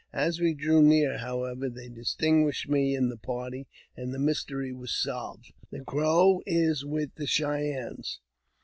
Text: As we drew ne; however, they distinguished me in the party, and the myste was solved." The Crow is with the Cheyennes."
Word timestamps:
As 0.13 0.39
we 0.39 0.55
drew 0.55 0.81
ne; 0.81 1.15
however, 1.19 1.69
they 1.69 1.87
distinguished 1.87 2.67
me 2.67 2.95
in 2.95 3.09
the 3.09 3.17
party, 3.17 3.67
and 3.95 4.11
the 4.11 4.17
myste 4.17 4.75
was 4.75 4.91
solved." 4.99 5.53
The 5.71 5.83
Crow 5.83 6.41
is 6.47 6.83
with 6.83 7.13
the 7.17 7.27
Cheyennes." 7.27 8.19